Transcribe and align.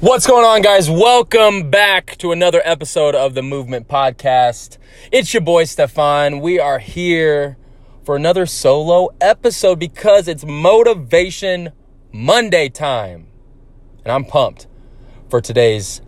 What's 0.00 0.28
going 0.28 0.44
on, 0.44 0.62
guys? 0.62 0.88
Welcome 0.88 1.70
back 1.72 2.16
to 2.18 2.30
another 2.30 2.62
episode 2.64 3.16
of 3.16 3.34
the 3.34 3.42
Movement 3.42 3.88
Podcast. 3.88 4.78
It's 5.10 5.34
your 5.34 5.40
boy 5.40 5.64
Stefan. 5.64 6.38
We 6.38 6.60
are 6.60 6.78
here 6.78 7.58
for 8.04 8.14
another 8.14 8.46
solo 8.46 9.08
episode 9.20 9.80
because 9.80 10.28
it's 10.28 10.44
Motivation 10.44 11.72
Monday 12.12 12.68
time. 12.68 13.26
And 14.04 14.12
I'm 14.12 14.24
pumped 14.24 14.68
for 15.28 15.40
today's 15.40 16.00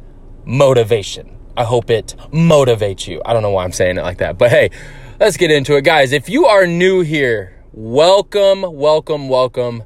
motivation. 0.44 1.36
I 1.56 1.64
hope 1.64 1.90
it 1.90 2.14
motivates 2.32 3.08
you. 3.08 3.20
I 3.26 3.32
don't 3.32 3.42
know 3.42 3.50
why 3.50 3.64
I'm 3.64 3.72
saying 3.72 3.98
it 3.98 4.02
like 4.02 4.18
that, 4.18 4.38
but 4.38 4.50
hey, 4.50 4.70
let's 5.18 5.36
get 5.36 5.50
into 5.50 5.76
it. 5.76 5.82
Guys, 5.82 6.12
if 6.12 6.28
you 6.28 6.46
are 6.46 6.64
new 6.64 7.00
here, 7.00 7.60
welcome, 7.72 8.62
welcome, 8.72 9.28
welcome. 9.28 9.82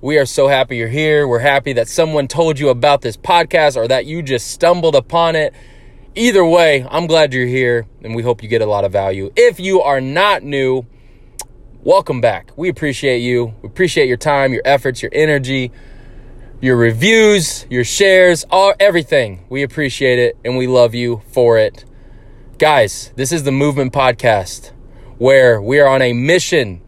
We 0.00 0.16
are 0.18 0.26
so 0.26 0.46
happy 0.46 0.76
you're 0.76 0.86
here. 0.86 1.26
We're 1.26 1.40
happy 1.40 1.72
that 1.72 1.88
someone 1.88 2.28
told 2.28 2.60
you 2.60 2.68
about 2.68 3.00
this 3.00 3.16
podcast 3.16 3.76
or 3.76 3.88
that 3.88 4.06
you 4.06 4.22
just 4.22 4.48
stumbled 4.48 4.94
upon 4.94 5.34
it. 5.34 5.52
Either 6.14 6.44
way, 6.44 6.86
I'm 6.88 7.08
glad 7.08 7.34
you're 7.34 7.48
here 7.48 7.88
and 8.04 8.14
we 8.14 8.22
hope 8.22 8.40
you 8.40 8.48
get 8.48 8.62
a 8.62 8.66
lot 8.66 8.84
of 8.84 8.92
value. 8.92 9.32
If 9.34 9.58
you 9.58 9.80
are 9.80 10.00
not 10.00 10.44
new, 10.44 10.86
welcome 11.82 12.20
back. 12.20 12.52
We 12.56 12.68
appreciate 12.68 13.18
you. 13.18 13.54
We 13.60 13.70
appreciate 13.70 14.06
your 14.06 14.16
time, 14.16 14.52
your 14.52 14.62
efforts, 14.64 15.02
your 15.02 15.10
energy, 15.12 15.72
your 16.60 16.76
reviews, 16.76 17.66
your 17.68 17.82
shares, 17.82 18.44
all 18.52 18.74
everything. 18.78 19.46
We 19.48 19.64
appreciate 19.64 20.20
it 20.20 20.38
and 20.44 20.56
we 20.56 20.68
love 20.68 20.94
you 20.94 21.22
for 21.32 21.58
it. 21.58 21.84
Guys, 22.58 23.12
this 23.16 23.32
is 23.32 23.42
the 23.42 23.50
Movement 23.50 23.92
Podcast 23.92 24.70
where 25.18 25.60
we 25.60 25.80
are 25.80 25.88
on 25.88 26.02
a 26.02 26.12
mission 26.12 26.82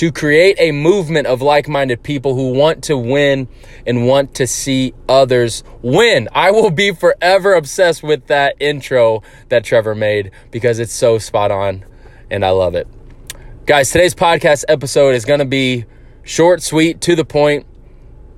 to 0.00 0.10
create 0.10 0.56
a 0.58 0.72
movement 0.72 1.26
of 1.26 1.42
like 1.42 1.68
minded 1.68 2.02
people 2.02 2.34
who 2.34 2.54
want 2.54 2.84
to 2.84 2.96
win 2.96 3.46
and 3.86 4.06
want 4.06 4.34
to 4.36 4.46
see 4.46 4.94
others 5.10 5.62
win. 5.82 6.26
I 6.34 6.52
will 6.52 6.70
be 6.70 6.92
forever 6.92 7.52
obsessed 7.52 8.02
with 8.02 8.28
that 8.28 8.56
intro 8.60 9.22
that 9.50 9.62
Trevor 9.62 9.94
made 9.94 10.30
because 10.50 10.78
it's 10.78 10.94
so 10.94 11.18
spot 11.18 11.50
on 11.50 11.84
and 12.30 12.46
I 12.46 12.48
love 12.48 12.74
it. 12.74 12.88
Guys, 13.66 13.90
today's 13.90 14.14
podcast 14.14 14.64
episode 14.68 15.14
is 15.14 15.26
going 15.26 15.40
to 15.40 15.44
be 15.44 15.84
short, 16.22 16.62
sweet, 16.62 17.02
to 17.02 17.14
the 17.14 17.26
point 17.26 17.66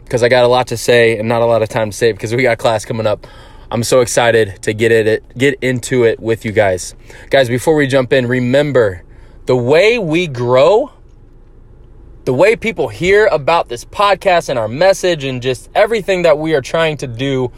because 0.00 0.24
I 0.24 0.28
got 0.28 0.42
a 0.42 0.48
lot 0.48 0.66
to 0.66 0.76
say 0.76 1.16
and 1.16 1.28
not 1.28 1.42
a 1.42 1.46
lot 1.46 1.62
of 1.62 1.68
time 1.68 1.92
to 1.92 1.96
say 1.96 2.10
because 2.10 2.34
we 2.34 2.42
got 2.42 2.58
class 2.58 2.84
coming 2.84 3.06
up. 3.06 3.24
I'm 3.70 3.84
so 3.84 4.00
excited 4.00 4.60
to 4.62 4.74
get 4.74 4.90
it 4.90 5.38
get 5.38 5.62
into 5.62 6.02
it 6.02 6.18
with 6.18 6.44
you 6.44 6.50
guys. 6.50 6.96
Guys, 7.30 7.48
before 7.48 7.76
we 7.76 7.86
jump 7.86 8.12
in, 8.12 8.26
remember 8.26 9.04
the 9.46 9.54
way 9.54 10.00
we 10.00 10.26
grow 10.26 10.90
the 12.24 12.32
way 12.32 12.54
people 12.54 12.88
hear 12.88 13.26
about 13.26 13.68
this 13.68 13.84
podcast 13.84 14.48
and 14.48 14.58
our 14.58 14.68
message 14.68 15.24
and 15.24 15.42
just 15.42 15.68
everything 15.74 16.22
that 16.22 16.38
we 16.38 16.54
are 16.54 16.60
trying 16.60 16.96
to 16.98 17.06
do 17.06 17.50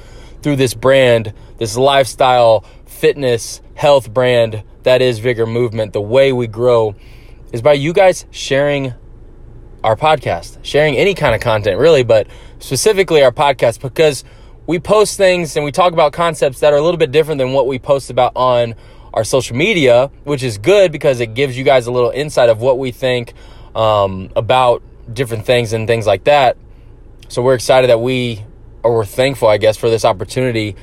through 0.42 0.56
this 0.56 0.72
brand, 0.72 1.34
this 1.58 1.76
lifestyle, 1.76 2.64
fitness, 2.86 3.60
health 3.74 4.12
brand 4.12 4.62
that 4.84 5.02
is 5.02 5.18
Vigor 5.18 5.46
Movement, 5.46 5.92
the 5.92 6.00
way 6.00 6.32
we 6.32 6.46
grow 6.46 6.94
is 7.52 7.60
by 7.60 7.72
you 7.74 7.92
guys 7.92 8.24
sharing 8.30 8.94
our 9.82 9.96
podcast, 9.96 10.58
sharing 10.62 10.96
any 10.96 11.14
kind 11.14 11.34
of 11.34 11.40
content, 11.40 11.78
really, 11.78 12.02
but 12.02 12.26
specifically 12.58 13.22
our 13.22 13.32
podcast 13.32 13.80
because 13.80 14.24
we 14.66 14.78
post 14.78 15.18
things 15.18 15.56
and 15.56 15.64
we 15.64 15.72
talk 15.72 15.92
about 15.92 16.14
concepts 16.14 16.60
that 16.60 16.72
are 16.72 16.76
a 16.76 16.82
little 16.82 16.96
bit 16.96 17.12
different 17.12 17.38
than 17.38 17.52
what 17.52 17.66
we 17.66 17.78
post 17.78 18.08
about 18.08 18.32
on 18.34 18.74
our 19.12 19.24
social 19.24 19.56
media, 19.56 20.10
which 20.24 20.42
is 20.42 20.56
good 20.56 20.90
because 20.90 21.20
it 21.20 21.34
gives 21.34 21.56
you 21.56 21.64
guys 21.64 21.86
a 21.86 21.92
little 21.92 22.10
insight 22.10 22.48
of 22.48 22.60
what 22.60 22.78
we 22.78 22.90
think 22.90 23.34
um, 23.74 24.30
about 24.36 24.82
different 25.12 25.44
things 25.44 25.72
and 25.72 25.86
things 25.86 26.06
like 26.06 26.24
that. 26.24 26.56
So 27.28 27.42
we're 27.42 27.54
excited 27.54 27.90
that 27.90 28.00
we, 28.00 28.44
or 28.82 28.94
we're 28.94 29.04
thankful, 29.04 29.48
I 29.48 29.58
guess, 29.58 29.76
for 29.76 29.90
this 29.90 30.04
opportunity 30.04 30.76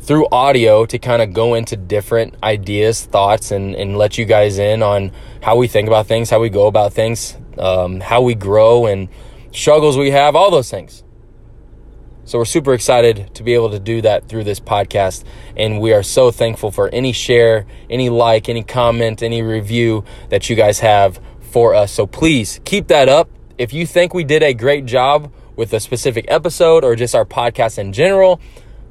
through 0.00 0.26
audio 0.30 0.84
to 0.84 0.98
kind 0.98 1.22
of 1.22 1.32
go 1.32 1.54
into 1.54 1.76
different 1.76 2.34
ideas, 2.42 3.04
thoughts, 3.04 3.50
and, 3.50 3.74
and 3.74 3.96
let 3.96 4.18
you 4.18 4.26
guys 4.26 4.58
in 4.58 4.82
on 4.82 5.12
how 5.40 5.56
we 5.56 5.66
think 5.66 5.88
about 5.88 6.06
things, 6.06 6.28
how 6.28 6.40
we 6.40 6.50
go 6.50 6.66
about 6.66 6.92
things, 6.92 7.36
um, 7.58 8.00
how 8.00 8.20
we 8.20 8.34
grow, 8.34 8.86
and 8.86 9.08
struggles 9.52 9.96
we 9.96 10.10
have, 10.10 10.36
all 10.36 10.50
those 10.50 10.70
things. 10.70 11.02
So 12.26 12.38
we're 12.38 12.46
super 12.46 12.72
excited 12.72 13.34
to 13.34 13.42
be 13.42 13.54
able 13.54 13.70
to 13.70 13.78
do 13.78 14.00
that 14.00 14.28
through 14.28 14.44
this 14.44 14.58
podcast. 14.58 15.24
And 15.56 15.80
we 15.80 15.92
are 15.92 16.02
so 16.02 16.30
thankful 16.30 16.70
for 16.70 16.88
any 16.88 17.12
share, 17.12 17.66
any 17.88 18.08
like, 18.08 18.48
any 18.48 18.62
comment, 18.62 19.22
any 19.22 19.42
review 19.42 20.04
that 20.30 20.48
you 20.48 20.56
guys 20.56 20.80
have 20.80 21.20
for 21.54 21.72
us. 21.72 21.92
So 21.92 22.04
please 22.04 22.60
keep 22.64 22.88
that 22.88 23.08
up. 23.08 23.30
If 23.58 23.72
you 23.72 23.86
think 23.86 24.12
we 24.12 24.24
did 24.24 24.42
a 24.42 24.52
great 24.54 24.86
job 24.86 25.32
with 25.54 25.72
a 25.72 25.78
specific 25.78 26.24
episode 26.26 26.82
or 26.82 26.96
just 26.96 27.14
our 27.14 27.24
podcast 27.24 27.78
in 27.78 27.92
general, 27.92 28.40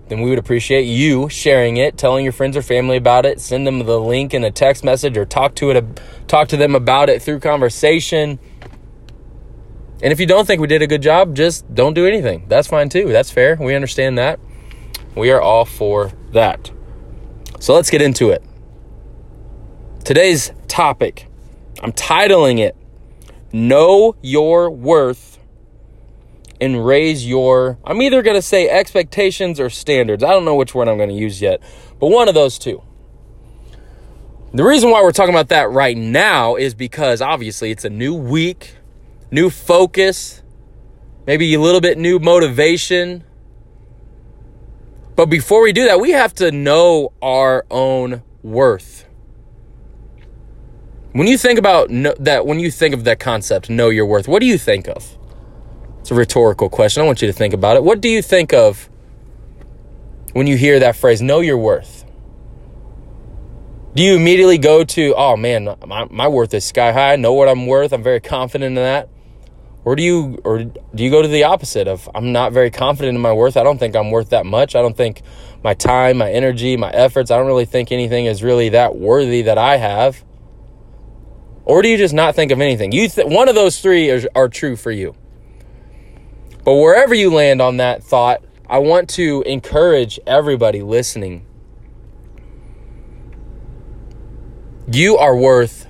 then 0.08 0.22
we 0.22 0.30
would 0.30 0.40
appreciate 0.40 0.84
you 0.84 1.28
sharing 1.28 1.76
it, 1.76 1.98
telling 1.98 2.24
your 2.24 2.32
friends 2.32 2.56
or 2.56 2.62
family 2.62 2.96
about 2.96 3.26
it, 3.26 3.42
send 3.42 3.68
them 3.68 3.80
the 3.80 4.00
link 4.00 4.34
in 4.34 4.46
a 4.46 4.52
text 4.52 4.82
message 4.82 5.18
or 5.18 5.26
talk 5.26 5.56
to 5.56 5.72
it 5.72 6.02
talk 6.30 6.48
to 6.48 6.56
them 6.56 6.74
about 6.74 7.10
it 7.10 7.22
through 7.22 7.42
conversation. 7.42 8.40
And 10.02 10.14
if 10.14 10.22
you 10.22 10.26
don't 10.26 10.48
think 10.48 10.62
we 10.62 10.68
did 10.68 10.82
a 10.82 10.88
good 10.88 11.02
job, 11.02 11.36
just 11.36 11.74
don't 11.76 11.94
do 11.94 12.08
anything. 12.08 12.46
That's 12.48 12.70
fine 12.70 12.88
too. 12.88 13.12
That's 13.12 13.30
fair. 13.30 13.58
We 13.60 13.76
understand 13.76 14.18
that. 14.20 14.40
We 15.16 15.32
are 15.32 15.42
all 15.42 15.66
for 15.66 16.14
that. 16.32 16.72
So 17.60 17.74
let's 17.74 17.90
get 17.90 18.02
into 18.02 18.30
it. 18.30 18.42
Today's 20.06 20.54
topic 20.70 21.28
I'm 21.84 21.92
titling 21.92 22.60
it 22.60 22.78
Know 23.52 24.16
Your 24.22 24.70
Worth 24.70 25.38
and 26.62 26.86
Raise 26.86 27.28
Your. 27.28 27.78
I'm 27.84 28.02
either 28.02 28.22
going 28.22 28.38
to 28.38 28.42
say 28.42 28.70
expectations 28.70 29.60
or 29.60 29.70
standards. 29.70 30.24
I 30.24 30.30
don't 30.30 30.46
know 30.46 30.56
which 30.56 30.74
one 30.74 30.88
I'm 30.88 30.96
going 30.96 31.10
to 31.10 31.16
use 31.16 31.42
yet, 31.42 31.62
but 32.00 32.08
one 32.08 32.30
of 32.30 32.36
those 32.36 32.58
two. 32.58 32.82
The 34.54 34.64
reason 34.64 34.92
why 34.92 35.02
we're 35.02 35.12
talking 35.12 35.34
about 35.34 35.50
that 35.50 35.72
right 35.72 35.98
now 35.98 36.56
is 36.56 36.74
because 36.74 37.22
obviously 37.22 37.70
it's 37.72 37.84
a 37.84 37.90
new 37.90 38.16
week, 38.16 38.78
new 39.30 39.50
focus, 39.50 40.42
maybe 41.28 41.54
a 41.54 41.60
little 41.60 41.82
bit 41.82 41.98
new 41.98 42.18
motivation. 42.18 43.26
But 45.18 45.26
before 45.26 45.62
we 45.62 45.74
do 45.74 45.84
that, 45.88 46.00
we 46.00 46.12
have 46.12 46.34
to 46.36 46.50
know 46.50 47.12
our 47.22 47.66
own 47.70 48.24
worth. 48.42 49.03
When 51.14 51.28
you 51.28 51.38
think 51.38 51.60
about 51.60 51.92
no, 51.92 52.16
that, 52.20 52.48
when 52.48 52.60
you 52.60 52.72
think 52.72 52.96
of 52.96 53.04
that 53.04 53.20
concept, 53.20 53.70
know 53.70 53.90
your 53.90 54.08
worth, 54.08 54.28
what 54.28 54.40
do 54.40 54.48
you 54.48 54.58
think 54.58 54.88
of? 54.88 55.16
It's 56.00 56.10
a 56.10 56.16
rhetorical 56.16 56.70
question. 56.70 57.04
I 57.04 57.06
want 57.06 57.22
you 57.22 57.28
to 57.28 57.34
think 57.34 57.54
about 57.54 57.78
it. 57.78 57.84
What 57.84 58.02
do 58.02 58.10
you 58.10 58.24
think 58.24 58.52
of 58.52 58.90
when 60.34 60.48
you 60.48 60.58
hear 60.58 60.80
that 60.80 60.96
phrase, 60.96 61.22
know 61.22 61.40
your 61.40 61.60
worth? 61.60 62.04
Do 63.94 64.02
you 64.02 64.16
immediately 64.16 64.58
go 64.58 64.84
to, 64.84 65.14
oh 65.16 65.38
man, 65.38 65.76
my, 65.86 66.06
my 66.10 66.28
worth 66.28 66.52
is 66.56 66.66
sky 66.66 66.92
high. 66.92 67.14
I 67.14 67.16
know 67.16 67.34
what 67.34 67.48
I'm 67.48 67.68
worth. 67.68 67.94
I'm 67.94 68.02
very 68.02 68.20
confident 68.20 68.70
in 68.70 68.84
that. 68.84 69.08
Or 69.86 69.96
do 69.96 70.02
you, 70.02 70.40
or 70.44 70.64
do 70.64 71.04
you 71.04 71.12
go 71.12 71.22
to 71.22 71.28
the 71.28 71.44
opposite 71.44 71.88
of, 71.88 72.10
I'm 72.16 72.32
not 72.32 72.54
very 72.54 72.72
confident 72.72 73.16
in 73.16 73.22
my 73.22 73.34
worth. 73.34 73.56
I 73.56 73.62
don't 73.62 73.78
think 73.78 73.96
I'm 73.96 74.10
worth 74.10 74.32
that 74.32 74.48
much. 74.48 74.76
I 74.76 74.82
don't 74.82 74.98
think 74.98 75.22
my 75.64 75.76
time, 75.76 76.18
my 76.18 76.32
energy, 76.32 76.76
my 76.76 76.90
efforts, 76.90 77.30
I 77.30 77.38
don't 77.38 77.46
really 77.46 77.66
think 77.66 77.92
anything 77.92 78.26
is 78.26 78.42
really 78.42 78.70
that 78.70 78.96
worthy 78.96 79.44
that 79.44 79.60
I 79.60 79.78
have. 79.78 80.24
Or 81.66 81.82
do 81.82 81.88
you 81.88 81.98
just 81.98 82.14
not 82.14 82.36
think 82.36 82.52
of 82.52 82.60
anything? 82.60 82.92
You 82.92 83.08
th- 83.08 83.28
one 83.28 83.48
of 83.48 83.56
those 83.56 83.80
three 83.80 84.12
are, 84.12 84.22
are 84.36 84.50
true 84.50 84.76
for 84.76 84.92
you. 84.92 85.16
But 86.64 86.76
wherever 86.76 87.14
you 87.14 87.34
land 87.34 87.62
on 87.62 87.78
that 87.78 88.04
thought, 88.04 88.44
I 88.70 88.80
want 88.80 89.10
to 89.12 89.44
encourage 89.44 90.20
everybody 90.26 90.82
listening. 90.82 91.46
You 94.92 95.18
are 95.18 95.36
worth 95.36 95.88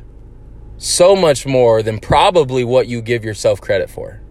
so 0.77 1.15
much 1.15 1.45
more 1.45 1.81
than 1.81 1.99
probably 1.99 2.63
what 2.63 2.87
you 2.87 3.01
give 3.01 3.23
yourself 3.23 3.61
credit 3.61 3.89
for. 3.89 4.21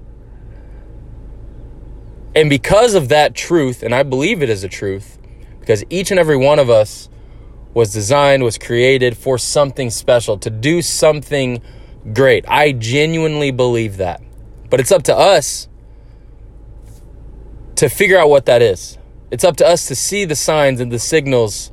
And 2.35 2.49
because 2.49 2.95
of 2.95 3.09
that 3.09 3.35
truth, 3.35 3.83
and 3.83 3.95
I 3.95 4.03
believe 4.03 4.43
it 4.43 4.49
is 4.49 4.65
a 4.65 4.69
truth, 4.69 5.19
because 5.61 5.85
each 5.91 6.11
and 6.11 6.19
every 6.19 6.37
one 6.37 6.59
of 6.59 6.71
us 6.71 7.09
was 7.75 7.93
designed, 7.93 8.43
was 8.43 8.59
created 8.59 9.17
for 9.17 9.39
something 9.39 9.91
special, 9.91 10.39
to 10.39 10.51
do 10.51 10.83
something 10.83 11.63
great. 12.13 12.45
I 12.49 12.73
genuinely 12.73 13.51
believe 13.51 13.97
that. 13.99 14.23
But 14.69 14.81
it's 14.81 14.93
up 14.93 15.03
to 15.05 15.17
us 15.17 15.69
to 17.77 17.89
figure 17.89 18.19
out 18.19 18.29
what 18.29 18.47
that 18.47 18.63
is. 18.63 18.99
It's 19.31 19.45
up 19.45 19.57
to 19.57 19.67
us 19.67 19.89
to 19.89 19.95
see 19.95 20.25
the 20.25 20.37
signs 20.37 20.81
and 20.81 20.93
the 20.93 20.99
signals 20.99 21.73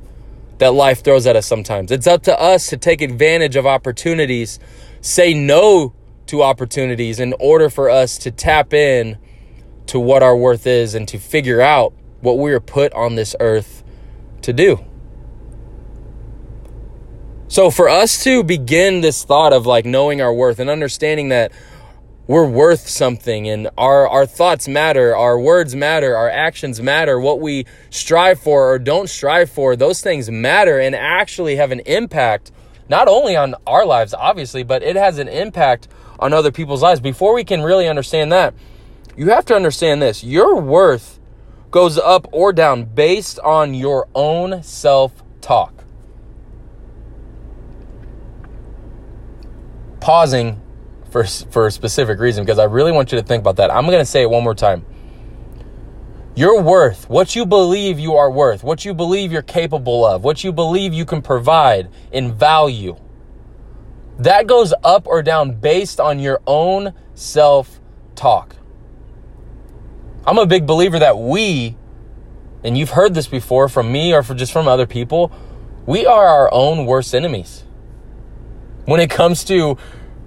that 0.59 0.73
life 0.73 1.03
throws 1.03 1.25
at 1.25 1.35
us 1.35 1.45
sometimes. 1.45 1.91
It's 1.91 2.07
up 2.07 2.23
to 2.23 2.39
us 2.39 2.67
to 2.67 2.77
take 2.77 3.01
advantage 3.01 3.55
of 3.55 3.65
opportunities, 3.65 4.59
say 5.01 5.33
no 5.33 5.93
to 6.27 6.43
opportunities 6.43 7.19
in 7.19 7.33
order 7.39 7.69
for 7.69 7.89
us 7.89 8.17
to 8.19 8.31
tap 8.31 8.73
in 8.73 9.17
to 9.87 9.99
what 9.99 10.21
our 10.21 10.35
worth 10.35 10.67
is 10.67 10.93
and 10.95 11.07
to 11.07 11.17
figure 11.17 11.61
out 11.61 11.93
what 12.21 12.37
we 12.37 12.51
are 12.51 12.59
put 12.59 12.93
on 12.93 13.15
this 13.15 13.35
earth 13.39 13.83
to 14.41 14.53
do. 14.53 14.85
So 17.49 17.71
for 17.71 17.89
us 17.89 18.23
to 18.25 18.43
begin 18.43 19.01
this 19.01 19.23
thought 19.23 19.53
of 19.53 19.65
like 19.65 19.83
knowing 19.83 20.21
our 20.21 20.31
worth 20.31 20.59
and 20.59 20.69
understanding 20.69 21.29
that 21.29 21.51
we're 22.27 22.47
worth 22.47 22.87
something 22.87 23.49
and 23.49 23.71
our, 23.75 24.07
our 24.07 24.27
thoughts 24.27 24.67
matter, 24.67 25.15
our 25.15 25.39
words 25.39 25.75
matter, 25.75 26.15
our 26.15 26.29
actions 26.29 26.79
matter, 26.79 27.19
what 27.19 27.39
we 27.39 27.65
strive 27.89 28.39
for 28.39 28.71
or 28.71 28.77
don't 28.77 29.09
strive 29.09 29.49
for, 29.49 29.75
those 29.75 29.99
things 29.99 30.29
matter 30.29 30.79
and 30.79 30.95
actually 30.95 31.55
have 31.55 31.71
an 31.71 31.79
impact 31.87 32.51
not 32.87 33.07
only 33.07 33.35
on 33.35 33.55
our 33.65 33.83
lives, 33.83 34.13
obviously, 34.13 34.61
but 34.61 34.83
it 34.83 34.95
has 34.95 35.17
an 35.17 35.27
impact 35.27 35.87
on 36.19 36.33
other 36.33 36.51
people's 36.51 36.83
lives. 36.83 36.99
Before 36.99 37.33
we 37.33 37.43
can 37.43 37.63
really 37.63 37.87
understand 37.87 38.31
that, 38.31 38.53
you 39.17 39.29
have 39.29 39.45
to 39.45 39.55
understand 39.55 40.03
this 40.03 40.23
your 40.23 40.61
worth 40.61 41.19
goes 41.71 41.97
up 41.97 42.27
or 42.31 42.53
down 42.53 42.83
based 42.83 43.39
on 43.39 43.73
your 43.73 44.07
own 44.13 44.61
self 44.61 45.23
talk. 45.41 45.78
Pausing 49.99 50.61
for, 51.11 51.23
for 51.23 51.67
a 51.67 51.71
specific 51.71 52.19
reason 52.19 52.45
because 52.45 52.59
I 52.59 52.65
really 52.65 52.91
want 52.91 53.11
you 53.11 53.19
to 53.19 53.25
think 53.25 53.41
about 53.41 53.57
that. 53.57 53.71
I'm 53.71 53.85
going 53.85 53.99
to 53.99 54.05
say 54.05 54.21
it 54.21 54.29
one 54.29 54.43
more 54.43 54.55
time. 54.55 54.85
Your 56.35 56.61
worth, 56.61 57.09
what 57.09 57.35
you 57.35 57.45
believe 57.45 57.99
you 57.99 58.15
are 58.15 58.31
worth, 58.31 58.63
what 58.63 58.85
you 58.85 58.93
believe 58.93 59.31
you're 59.31 59.41
capable 59.41 60.05
of, 60.05 60.23
what 60.23 60.43
you 60.43 60.53
believe 60.53 60.93
you 60.93 61.05
can 61.05 61.21
provide 61.21 61.89
in 62.11 62.33
value, 62.33 62.95
that 64.19 64.47
goes 64.47 64.73
up 64.83 65.07
or 65.07 65.21
down 65.21 65.59
based 65.59 65.99
on 65.99 66.19
your 66.19 66.41
own 66.45 66.93
self 67.13 67.79
talk. 68.15 68.55
I'm 70.25 70.37
a 70.37 70.45
big 70.45 70.65
believer 70.67 70.99
that 70.99 71.17
we, 71.17 71.75
and 72.63 72.77
you've 72.77 72.91
heard 72.91 73.13
this 73.13 73.27
before 73.27 73.67
from 73.67 73.91
me 73.91 74.13
or 74.13 74.21
just 74.21 74.53
from 74.53 74.67
other 74.67 74.85
people, 74.85 75.31
we 75.85 76.05
are 76.05 76.27
our 76.27 76.53
own 76.53 76.85
worst 76.85 77.15
enemies. 77.15 77.63
When 78.89 78.99
it 78.99 79.11
comes 79.11 79.43
to 79.43 79.77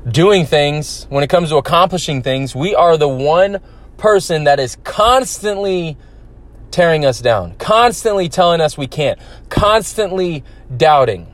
doing 0.08 0.46
things, 0.46 1.08
when 1.08 1.24
it 1.24 1.26
comes 1.28 1.48
to 1.48 1.56
accomplishing 1.56 2.22
things, 2.22 2.54
we 2.54 2.76
are 2.76 2.96
the 2.96 3.08
one 3.08 3.58
person 3.96 4.44
that 4.44 4.60
is 4.60 4.76
constantly 4.84 5.96
tearing 6.70 7.04
us 7.04 7.20
down, 7.20 7.56
constantly 7.56 8.28
telling 8.28 8.60
us 8.60 8.78
we 8.78 8.86
can't, 8.86 9.18
constantly 9.48 10.44
doubting. 10.76 11.26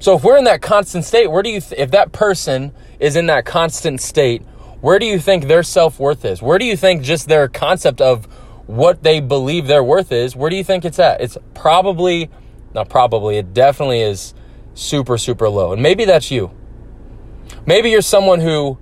So 0.00 0.16
if 0.16 0.24
we're 0.24 0.38
in 0.38 0.44
that 0.44 0.60
constant 0.60 1.04
state, 1.04 1.30
where 1.30 1.44
do 1.44 1.50
you 1.50 1.60
th- 1.60 1.80
if 1.80 1.92
that 1.92 2.10
person 2.10 2.72
is 2.98 3.14
in 3.14 3.26
that 3.26 3.44
constant 3.44 4.00
state, 4.00 4.42
where 4.80 4.98
do 4.98 5.06
you 5.06 5.20
think 5.20 5.46
their 5.46 5.62
self-worth 5.62 6.24
is? 6.24 6.42
Where 6.42 6.58
do 6.58 6.64
you 6.64 6.76
think 6.76 7.04
just 7.04 7.28
their 7.28 7.46
concept 7.46 8.00
of 8.00 8.24
what 8.66 9.04
they 9.04 9.20
believe 9.20 9.68
their 9.68 9.84
worth 9.84 10.10
is, 10.10 10.34
where 10.34 10.50
do 10.50 10.56
you 10.56 10.64
think 10.64 10.84
it's 10.84 10.98
at? 10.98 11.20
It's 11.20 11.38
probably 11.54 12.28
not 12.74 12.88
probably, 12.88 13.36
it 13.36 13.54
definitely 13.54 14.00
is 14.00 14.34
super 14.74 15.18
super 15.18 15.48
low. 15.48 15.72
And 15.72 15.82
maybe 15.82 16.04
that's 16.04 16.30
you. 16.30 16.50
Maybe 17.66 17.90
you're 17.90 18.02
someone 18.02 18.40
who 18.40 18.78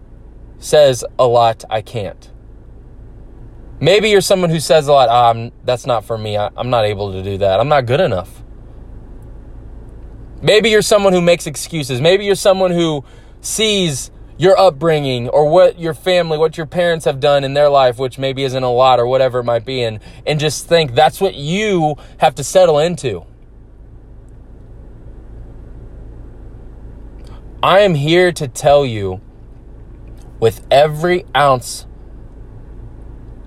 says 0.58 1.04
a 1.18 1.26
lot, 1.26 1.64
I 1.68 1.82
can't. 1.82 2.30
Maybe 3.80 4.10
you're 4.10 4.20
someone 4.20 4.50
who 4.50 4.60
says 4.60 4.88
a 4.88 4.92
lot, 4.92 5.08
ah, 5.08 5.50
that's 5.64 5.86
not 5.86 6.04
for 6.04 6.18
me. 6.18 6.36
I, 6.36 6.50
I'm 6.56 6.70
not 6.70 6.84
able 6.84 7.12
to 7.12 7.22
do 7.22 7.38
that. 7.38 7.60
I'm 7.60 7.68
not 7.68 7.86
good 7.86 8.00
enough. 8.00 8.42
Maybe 10.42 10.70
you're 10.70 10.82
someone 10.82 11.12
who 11.12 11.20
makes 11.20 11.46
excuses. 11.46 12.00
Maybe 12.00 12.24
you're 12.24 12.34
someone 12.34 12.70
who 12.70 13.04
sees 13.40 14.10
your 14.38 14.58
upbringing 14.58 15.28
or 15.28 15.50
what 15.50 15.78
your 15.78 15.92
family, 15.92 16.38
what 16.38 16.56
your 16.56 16.66
parents 16.66 17.04
have 17.04 17.20
done 17.20 17.44
in 17.44 17.52
their 17.52 17.68
life, 17.68 17.98
which 17.98 18.18
maybe 18.18 18.42
isn't 18.44 18.62
a 18.62 18.70
lot 18.70 18.98
or 18.98 19.06
whatever 19.06 19.40
it 19.40 19.44
might 19.44 19.66
be, 19.66 19.82
and, 19.82 20.00
and 20.26 20.40
just 20.40 20.66
think 20.66 20.94
that's 20.94 21.20
what 21.20 21.34
you 21.34 21.96
have 22.18 22.34
to 22.34 22.44
settle 22.44 22.78
into. 22.78 23.24
I 27.62 27.80
am 27.80 27.94
here 27.94 28.32
to 28.32 28.48
tell 28.48 28.86
you 28.86 29.20
with 30.40 30.66
every 30.70 31.26
ounce 31.36 31.86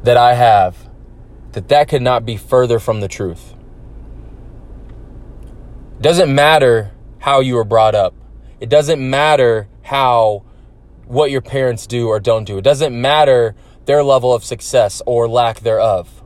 that 0.03 0.17
I 0.17 0.35
have 0.35 0.87
that 1.53 1.67
that 1.69 1.87
could 1.87 2.03
not 2.03 2.23
be 2.23 2.37
further 2.37 2.77
from 2.77 2.99
the 2.99 3.07
truth. 3.07 3.55
It 5.97 6.03
doesn't 6.03 6.33
matter 6.33 6.91
how 7.17 7.39
you 7.39 7.55
were 7.55 7.63
brought 7.63 7.95
up. 7.95 8.13
It 8.59 8.69
doesn't 8.69 8.99
matter 9.01 9.67
how 9.81 10.43
what 11.05 11.31
your 11.31 11.41
parents 11.41 11.87
do 11.87 12.07
or 12.07 12.19
don't 12.19 12.43
do. 12.43 12.59
It 12.59 12.63
doesn't 12.63 12.99
matter 12.99 13.55
their 13.85 14.03
level 14.03 14.31
of 14.31 14.43
success 14.43 15.01
or 15.07 15.27
lack 15.27 15.61
thereof. 15.61 16.21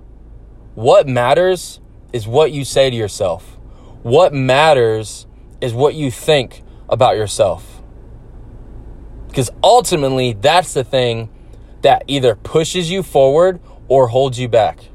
What 0.75 1.07
matters 1.07 1.79
is 2.11 2.27
what 2.27 2.51
you 2.51 2.65
say 2.65 2.89
to 2.89 2.95
yourself. 2.95 3.57
What 4.03 4.33
matters 4.33 5.25
is 5.61 5.73
what 5.73 5.95
you 5.95 6.11
think 6.11 6.63
about 6.89 7.15
yourself. 7.15 7.76
Because 9.27 9.49
ultimately, 9.63 10.33
that's 10.33 10.73
the 10.73 10.83
thing 10.83 11.29
that 11.81 12.03
either 12.07 12.35
pushes 12.35 12.89
you 12.89 13.03
forward 13.03 13.59
or 13.87 14.07
holds 14.07 14.39
you 14.39 14.47
back. 14.47 14.89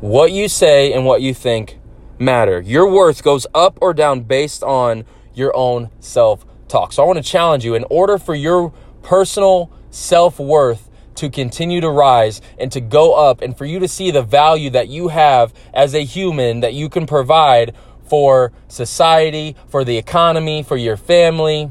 What 0.00 0.32
you 0.32 0.48
say 0.48 0.92
and 0.92 1.04
what 1.04 1.22
you 1.22 1.32
think 1.32 1.78
matter. 2.18 2.60
Your 2.60 2.90
worth 2.90 3.22
goes 3.22 3.46
up 3.54 3.78
or 3.80 3.94
down 3.94 4.22
based 4.22 4.62
on 4.62 5.04
your 5.34 5.54
own 5.56 5.90
self 6.00 6.44
talk. 6.68 6.92
So 6.92 7.02
I 7.02 7.06
want 7.06 7.18
to 7.18 7.22
challenge 7.22 7.64
you 7.64 7.74
in 7.74 7.84
order 7.90 8.18
for 8.18 8.34
your 8.34 8.72
personal 9.02 9.70
self 9.90 10.38
worth 10.38 10.88
to 11.16 11.28
continue 11.28 11.80
to 11.80 11.90
rise 11.90 12.40
and 12.58 12.72
to 12.72 12.80
go 12.80 13.12
up 13.14 13.42
and 13.42 13.56
for 13.56 13.66
you 13.66 13.78
to 13.78 13.88
see 13.88 14.10
the 14.10 14.22
value 14.22 14.70
that 14.70 14.88
you 14.88 15.08
have 15.08 15.52
as 15.74 15.94
a 15.94 16.02
human 16.04 16.60
that 16.60 16.74
you 16.74 16.88
can 16.88 17.06
provide 17.06 17.74
for 18.12 18.52
society, 18.68 19.56
for 19.68 19.84
the 19.84 19.96
economy, 19.96 20.62
for 20.62 20.76
your 20.76 20.98
family. 20.98 21.70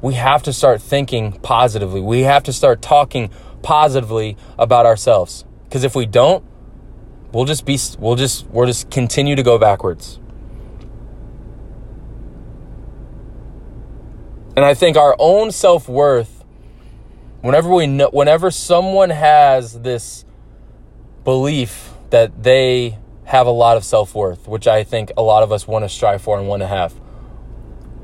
We 0.00 0.14
have 0.14 0.44
to 0.44 0.52
start 0.52 0.80
thinking 0.80 1.32
positively. 1.32 2.00
We 2.00 2.20
have 2.20 2.44
to 2.44 2.52
start 2.52 2.80
talking 2.80 3.28
positively 3.60 4.36
about 4.56 4.86
ourselves. 4.86 5.44
Because 5.64 5.82
if 5.82 5.96
we 5.96 6.06
don't, 6.06 6.44
we'll 7.32 7.44
just 7.44 7.66
be 7.66 7.76
we'll 7.98 8.14
just 8.14 8.46
we'll 8.50 8.68
just 8.68 8.88
continue 8.88 9.34
to 9.34 9.42
go 9.42 9.58
backwards. 9.58 10.20
And 14.54 14.64
I 14.64 14.74
think 14.74 14.96
our 14.96 15.16
own 15.18 15.50
self-worth 15.50 16.44
whenever 17.40 17.68
we 17.68 17.88
know 17.88 18.10
whenever 18.12 18.52
someone 18.52 19.10
has 19.10 19.80
this 19.80 20.24
belief 21.24 21.94
that 22.10 22.44
they 22.44 22.96
have 23.30 23.46
a 23.46 23.50
lot 23.50 23.76
of 23.76 23.84
self 23.84 24.12
worth, 24.12 24.48
which 24.48 24.66
I 24.66 24.82
think 24.82 25.12
a 25.16 25.22
lot 25.22 25.44
of 25.44 25.52
us 25.52 25.68
want 25.68 25.84
to 25.84 25.88
strive 25.88 26.20
for 26.20 26.36
and 26.36 26.48
want 26.48 26.62
to 26.62 26.66
have. 26.66 26.92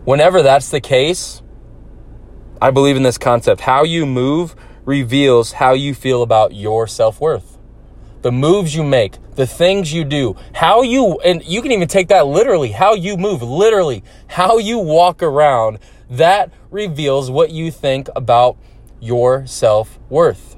Whenever 0.05 0.41
that's 0.41 0.71
the 0.71 0.81
case, 0.81 1.43
I 2.63 2.71
believe 2.71 2.97
in 2.97 3.03
this 3.03 3.19
concept. 3.19 3.61
How 3.61 3.83
you 3.83 4.07
move 4.07 4.55
reveals 4.85 5.51
how 5.51 5.73
you 5.73 5.95
feel 5.95 6.23
about 6.23 6.55
your 6.55 6.87
self 6.87 7.21
worth. 7.21 7.59
The 8.23 8.31
moves 8.31 8.77
you 8.77 8.85
make, 8.85 9.17
the 9.35 9.49
things 9.49 9.93
you 9.93 10.05
do, 10.05 10.37
how 10.55 10.83
you, 10.83 11.19
and 11.19 11.45
you 11.45 11.61
can 11.61 11.73
even 11.73 11.89
take 11.89 12.07
that 12.09 12.29
literally, 12.29 12.71
how 12.71 12.95
you 12.95 13.17
move, 13.17 13.43
literally, 13.43 14.05
how 14.29 14.59
you 14.59 14.79
walk 14.79 15.25
around, 15.25 15.81
that 16.09 16.53
reveals 16.71 17.33
what 17.33 17.51
you 17.51 17.73
think 17.73 18.09
about 18.15 18.57
your 19.01 19.45
self 19.45 19.99
worth. 20.09 20.57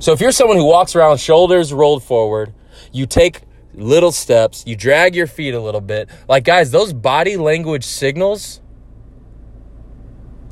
So 0.00 0.12
if 0.12 0.20
you're 0.20 0.32
someone 0.32 0.58
who 0.58 0.66
walks 0.66 0.94
around 0.94 1.16
shoulders 1.16 1.72
rolled 1.72 2.04
forward, 2.04 2.52
you 2.98 3.06
take 3.06 3.42
little 3.74 4.12
steps, 4.12 4.64
you 4.66 4.76
drag 4.76 5.14
your 5.14 5.26
feet 5.26 5.54
a 5.54 5.60
little 5.60 5.80
bit. 5.80 6.08
Like, 6.28 6.44
guys, 6.44 6.70
those 6.70 6.92
body 6.92 7.36
language 7.36 7.84
signals, 7.84 8.60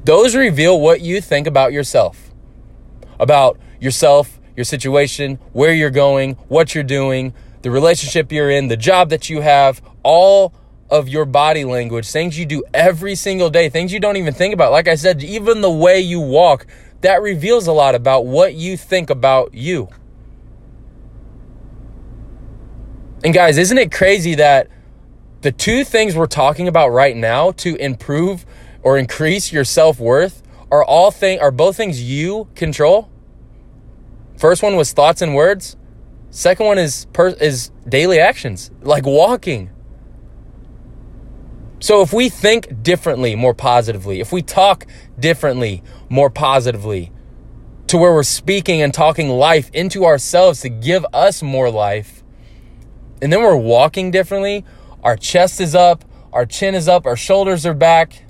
those 0.04 0.36
reveal 0.36 0.80
what 0.80 1.00
you 1.00 1.20
think 1.20 1.46
about 1.46 1.72
yourself, 1.72 2.32
about 3.18 3.58
yourself, 3.80 4.40
your 4.56 4.64
situation, 4.64 5.38
where 5.52 5.74
you're 5.74 5.90
going, 5.90 6.34
what 6.48 6.74
you're 6.74 6.84
doing, 6.84 7.34
the 7.62 7.70
relationship 7.70 8.30
you're 8.30 8.50
in, 8.50 8.68
the 8.68 8.76
job 8.76 9.10
that 9.10 9.28
you 9.28 9.40
have, 9.40 9.82
all 10.02 10.54
of 10.88 11.08
your 11.08 11.24
body 11.24 11.64
language, 11.64 12.08
things 12.08 12.38
you 12.38 12.46
do 12.46 12.62
every 12.72 13.16
single 13.16 13.50
day, 13.50 13.68
things 13.68 13.92
you 13.92 13.98
don't 13.98 14.16
even 14.16 14.32
think 14.32 14.54
about. 14.54 14.70
Like 14.70 14.86
I 14.86 14.94
said, 14.94 15.22
even 15.22 15.60
the 15.60 15.70
way 15.70 16.00
you 16.00 16.20
walk, 16.20 16.66
that 17.00 17.20
reveals 17.22 17.66
a 17.66 17.72
lot 17.72 17.94
about 17.94 18.24
what 18.24 18.54
you 18.54 18.76
think 18.76 19.10
about 19.10 19.52
you. 19.52 19.88
And 23.24 23.32
guys, 23.32 23.56
isn't 23.56 23.78
it 23.78 23.90
crazy 23.90 24.34
that 24.34 24.68
the 25.40 25.50
two 25.52 25.84
things 25.84 26.14
we're 26.14 26.26
talking 26.26 26.68
about 26.68 26.88
right 26.88 27.16
now 27.16 27.52
to 27.52 27.74
improve 27.76 28.44
or 28.82 28.98
increase 28.98 29.52
your 29.52 29.64
self-worth 29.64 30.42
are 30.70 30.84
all 30.84 31.10
thing 31.10 31.40
are 31.40 31.50
both 31.50 31.76
things 31.76 32.02
you 32.02 32.48
control? 32.54 33.10
First 34.36 34.62
one 34.62 34.76
was 34.76 34.92
thoughts 34.92 35.22
and 35.22 35.34
words. 35.34 35.76
Second 36.30 36.66
one 36.66 36.78
is 36.78 37.06
per, 37.12 37.28
is 37.28 37.70
daily 37.88 38.20
actions, 38.20 38.70
like 38.82 39.06
walking. 39.06 39.70
So 41.78 42.02
if 42.02 42.12
we 42.12 42.28
think 42.28 42.82
differently, 42.82 43.34
more 43.34 43.54
positively, 43.54 44.20
if 44.20 44.32
we 44.32 44.42
talk 44.42 44.86
differently, 45.18 45.82
more 46.10 46.28
positively, 46.28 47.12
to 47.86 47.96
where 47.96 48.12
we're 48.12 48.24
speaking 48.24 48.82
and 48.82 48.92
talking 48.92 49.28
life 49.28 49.70
into 49.72 50.04
ourselves 50.04 50.60
to 50.60 50.68
give 50.68 51.06
us 51.14 51.42
more 51.42 51.70
life, 51.70 52.15
and 53.22 53.32
then 53.32 53.42
we're 53.42 53.56
walking 53.56 54.10
differently. 54.10 54.64
Our 55.02 55.16
chest 55.16 55.60
is 55.60 55.74
up, 55.74 56.04
our 56.32 56.46
chin 56.46 56.74
is 56.74 56.88
up, 56.88 57.06
our 57.06 57.16
shoulders 57.16 57.64
are 57.64 57.74
back. 57.74 58.24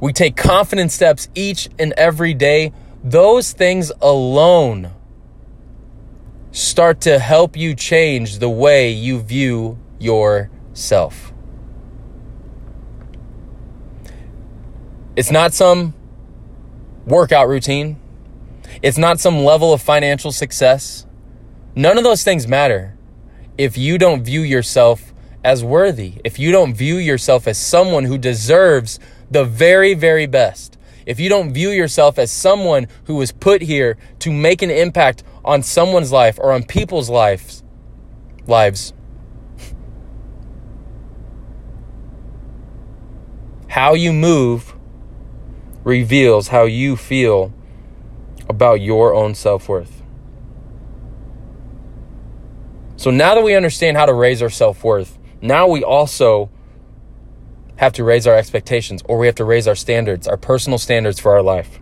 we 0.00 0.12
take 0.14 0.34
confident 0.34 0.90
steps 0.90 1.28
each 1.34 1.68
and 1.78 1.92
every 1.92 2.32
day, 2.32 2.72
those 3.04 3.52
things 3.52 3.92
alone 4.00 4.92
start 6.52 7.02
to 7.02 7.18
help 7.18 7.56
you 7.56 7.74
change 7.74 8.38
the 8.38 8.48
way 8.48 8.90
you 8.90 9.20
view 9.20 9.78
yourself. 9.98 11.32
It's 15.16 15.30
not 15.30 15.52
some 15.52 15.92
workout 17.06 17.46
routine. 17.48 18.00
It's 18.82 18.96
not 18.96 19.20
some 19.20 19.44
level 19.44 19.72
of 19.72 19.82
financial 19.82 20.32
success. 20.32 21.06
None 21.74 21.98
of 21.98 22.04
those 22.04 22.24
things 22.24 22.48
matter 22.48 22.96
if 23.60 23.76
you 23.76 23.98
don't 23.98 24.22
view 24.22 24.40
yourself 24.40 25.12
as 25.44 25.62
worthy, 25.62 26.14
if 26.24 26.38
you 26.38 26.50
don't 26.50 26.72
view 26.72 26.96
yourself 26.96 27.46
as 27.46 27.58
someone 27.58 28.04
who 28.04 28.16
deserves 28.16 28.98
the 29.30 29.44
very, 29.44 29.92
very 29.92 30.24
best, 30.24 30.78
if 31.04 31.20
you 31.20 31.28
don't 31.28 31.52
view 31.52 31.68
yourself 31.68 32.18
as 32.18 32.32
someone 32.32 32.88
who 33.04 33.16
was 33.16 33.32
put 33.32 33.60
here 33.60 33.98
to 34.18 34.32
make 34.32 34.62
an 34.62 34.70
impact 34.70 35.22
on 35.44 35.62
someone's 35.62 36.10
life 36.10 36.38
or 36.38 36.52
on 36.52 36.62
people's 36.62 37.10
lives, 37.10 37.62
lives, 38.46 38.94
how 43.68 43.92
you 43.92 44.10
move 44.10 44.74
reveals 45.84 46.48
how 46.48 46.64
you 46.64 46.96
feel 46.96 47.52
about 48.48 48.80
your 48.80 49.12
own 49.12 49.34
self 49.34 49.68
worth. 49.68 49.99
So 53.00 53.10
now 53.10 53.34
that 53.34 53.42
we 53.42 53.54
understand 53.54 53.96
how 53.96 54.04
to 54.04 54.12
raise 54.12 54.42
our 54.42 54.50
self 54.50 54.84
worth, 54.84 55.18
now 55.40 55.66
we 55.66 55.82
also 55.82 56.50
have 57.76 57.94
to 57.94 58.04
raise 58.04 58.26
our 58.26 58.36
expectations 58.36 59.02
or 59.06 59.16
we 59.16 59.24
have 59.24 59.36
to 59.36 59.44
raise 59.46 59.66
our 59.66 59.74
standards, 59.74 60.28
our 60.28 60.36
personal 60.36 60.78
standards 60.78 61.18
for 61.18 61.32
our 61.32 61.40
life. 61.40 61.80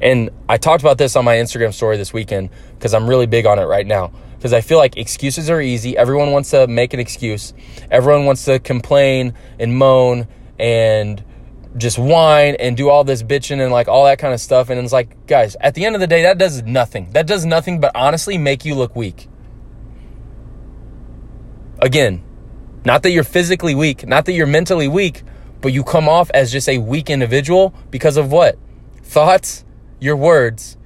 And 0.00 0.30
I 0.48 0.56
talked 0.56 0.82
about 0.82 0.96
this 0.96 1.14
on 1.14 1.26
my 1.26 1.36
Instagram 1.36 1.74
story 1.74 1.98
this 1.98 2.14
weekend 2.14 2.48
because 2.70 2.94
I'm 2.94 3.06
really 3.06 3.26
big 3.26 3.44
on 3.44 3.58
it 3.58 3.64
right 3.64 3.86
now. 3.86 4.10
Because 4.34 4.54
I 4.54 4.62
feel 4.62 4.78
like 4.78 4.96
excuses 4.96 5.50
are 5.50 5.60
easy. 5.60 5.94
Everyone 5.94 6.32
wants 6.32 6.52
to 6.52 6.66
make 6.66 6.94
an 6.94 7.00
excuse. 7.00 7.52
Everyone 7.90 8.24
wants 8.24 8.46
to 8.46 8.60
complain 8.60 9.34
and 9.58 9.76
moan 9.76 10.26
and 10.58 11.22
just 11.76 11.98
whine 11.98 12.54
and 12.54 12.78
do 12.78 12.88
all 12.88 13.04
this 13.04 13.22
bitching 13.22 13.60
and 13.60 13.70
like 13.70 13.88
all 13.88 14.06
that 14.06 14.18
kind 14.18 14.32
of 14.32 14.40
stuff. 14.40 14.70
And 14.70 14.80
it's 14.80 14.90
like, 14.90 15.26
guys, 15.26 15.54
at 15.60 15.74
the 15.74 15.84
end 15.84 15.96
of 15.96 16.00
the 16.00 16.06
day, 16.06 16.22
that 16.22 16.38
does 16.38 16.62
nothing. 16.62 17.10
That 17.12 17.26
does 17.26 17.44
nothing 17.44 17.78
but 17.78 17.92
honestly 17.94 18.38
make 18.38 18.64
you 18.64 18.74
look 18.74 18.96
weak. 18.96 19.28
Again, 21.80 22.22
not 22.84 23.02
that 23.02 23.10
you're 23.10 23.24
physically 23.24 23.74
weak, 23.74 24.06
not 24.06 24.24
that 24.26 24.32
you're 24.32 24.46
mentally 24.46 24.88
weak, 24.88 25.22
but 25.60 25.72
you 25.72 25.84
come 25.84 26.08
off 26.08 26.30
as 26.32 26.50
just 26.50 26.68
a 26.68 26.78
weak 26.78 27.10
individual 27.10 27.74
because 27.90 28.16
of 28.16 28.32
what? 28.32 28.58
Thoughts, 29.02 29.64
your 30.00 30.16
words, 30.16 30.76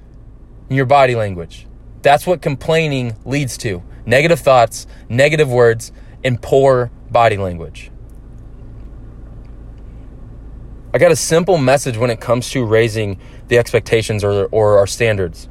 and 0.69 0.77
your 0.77 0.85
body 0.85 1.15
language. 1.15 1.67
That's 2.01 2.27
what 2.27 2.41
complaining 2.41 3.15
leads 3.25 3.57
to 3.59 3.83
negative 4.05 4.39
thoughts, 4.39 4.85
negative 5.09 5.49
words, 5.49 5.91
and 6.23 6.41
poor 6.41 6.91
body 7.09 7.37
language. 7.37 7.89
I 10.93 10.99
got 10.99 11.11
a 11.11 11.15
simple 11.15 11.57
message 11.57 11.97
when 11.97 12.09
it 12.09 12.19
comes 12.19 12.49
to 12.51 12.63
raising 12.65 13.19
the 13.47 13.57
expectations 13.57 14.23
or, 14.23 14.45
or 14.51 14.77
our 14.77 14.85
standards. 14.85 15.49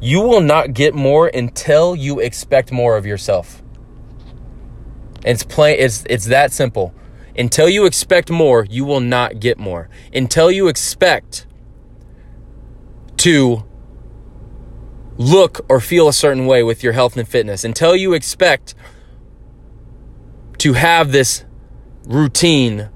You 0.00 0.20
will 0.20 0.40
not 0.40 0.74
get 0.74 0.94
more 0.94 1.26
until 1.26 1.96
you 1.96 2.20
expect 2.20 2.70
more 2.70 2.96
of 2.96 3.04
yourself. 3.04 3.62
It's 5.24 5.42
plain 5.42 5.76
it's 5.78 6.04
it's 6.08 6.26
that 6.26 6.52
simple. 6.52 6.94
Until 7.36 7.68
you 7.68 7.86
expect 7.86 8.30
more, 8.30 8.64
you 8.64 8.84
will 8.84 9.00
not 9.00 9.38
get 9.38 9.58
more. 9.58 9.88
Until 10.12 10.50
you 10.50 10.66
expect 10.66 11.46
to 13.18 13.64
look 15.16 15.64
or 15.68 15.80
feel 15.80 16.08
a 16.08 16.12
certain 16.12 16.46
way 16.46 16.62
with 16.62 16.82
your 16.82 16.92
health 16.92 17.16
and 17.16 17.28
fitness, 17.28 17.64
until 17.64 17.94
you 17.94 18.12
expect 18.12 18.74
to 20.58 20.72
have 20.72 21.12
this 21.12 21.44
routine 22.06 22.88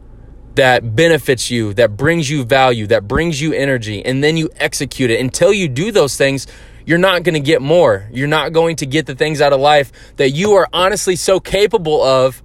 that 0.55 0.95
benefits 0.95 1.51
you, 1.51 1.73
that 1.75 1.97
brings 1.97 2.29
you 2.29 2.45
value, 2.45 2.87
that 2.87 3.09
brings 3.09 3.41
you 3.41 3.53
energy, 3.53 4.05
and 4.05 4.23
then 4.23 4.37
you 4.37 4.51
execute 4.57 5.11
it. 5.11 5.21
Until 5.21 5.53
you 5.53 5.69
do 5.69 5.93
those 5.93 6.17
things, 6.17 6.47
you're 6.85 6.99
not 6.99 7.23
going 7.23 7.35
to 7.35 7.41
get 7.41 7.63
more. 7.63 8.09
You're 8.13 8.29
not 8.29 8.53
going 8.53 8.77
to 8.77 8.87
get 8.87 9.07
the 9.07 9.15
things 9.15 9.41
out 9.41 9.53
of 9.53 9.61
life 9.61 9.93
that 10.17 10.31
you 10.31 10.53
are 10.53 10.69
honestly 10.73 11.17
so 11.17 11.41
capable 11.41 12.03
of 12.03 12.43